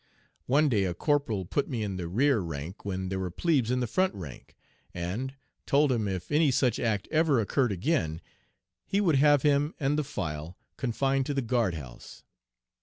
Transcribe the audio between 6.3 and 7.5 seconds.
any such act ever